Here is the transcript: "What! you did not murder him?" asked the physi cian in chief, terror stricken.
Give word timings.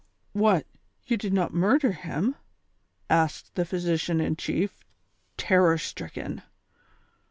"What! 0.47 0.65
you 1.05 1.15
did 1.15 1.31
not 1.31 1.53
murder 1.53 1.91
him?" 1.91 2.35
asked 3.07 3.53
the 3.53 3.65
physi 3.65 3.99
cian 3.99 4.19
in 4.19 4.35
chief, 4.35 4.83
terror 5.37 5.77
stricken. 5.77 6.41